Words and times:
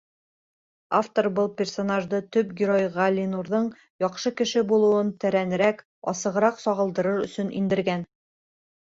Автор 0.99 1.29
был 1.39 1.49
персонажды 1.59 2.21
төп 2.37 2.55
герой 2.63 2.87
Ғәлинурҙың 2.97 3.69
яҡшы 4.07 4.35
кеше 4.43 4.67
булыуын 4.75 5.15
тәрәнерәк, 5.27 5.87
асығыраҡ 6.17 6.63
сағылдырыр 6.69 7.25
өсөн 7.31 7.57
индергән. 7.65 8.13